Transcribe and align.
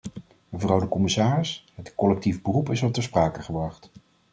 Mevrouw 0.49 0.79
de 0.79 0.87
commissaris, 0.87 1.65
het 1.75 1.95
collectief 1.95 2.41
beroep 2.41 2.69
is 2.69 2.83
al 2.83 2.91
ter 2.91 3.03
sprake 3.03 3.41
gebracht. 3.41 3.89